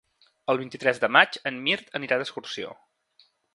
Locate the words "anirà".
2.01-2.19